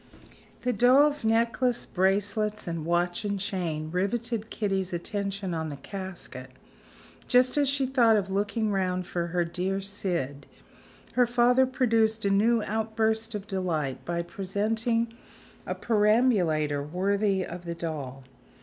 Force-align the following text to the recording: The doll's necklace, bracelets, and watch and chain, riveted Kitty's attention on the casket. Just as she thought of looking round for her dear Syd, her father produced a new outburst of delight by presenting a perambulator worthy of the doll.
The 0.63 0.73
doll's 0.73 1.23
necklace, 1.23 1.85
bracelets, 1.85 2.67
and 2.67 2.85
watch 2.87 3.23
and 3.23 3.39
chain, 3.39 3.91
riveted 3.91 4.49
Kitty's 4.49 4.93
attention 4.93 5.53
on 5.53 5.69
the 5.69 5.75
casket. 5.75 6.49
Just 7.27 7.55
as 7.55 7.69
she 7.69 7.85
thought 7.85 8.17
of 8.17 8.31
looking 8.31 8.71
round 8.71 9.05
for 9.05 9.27
her 9.27 9.45
dear 9.45 9.79
Syd, 9.79 10.47
her 11.13 11.27
father 11.27 11.67
produced 11.67 12.25
a 12.25 12.31
new 12.31 12.63
outburst 12.63 13.35
of 13.35 13.45
delight 13.45 14.03
by 14.03 14.23
presenting 14.23 15.13
a 15.67 15.75
perambulator 15.75 16.81
worthy 16.81 17.45
of 17.45 17.65
the 17.65 17.75
doll. 17.75 18.23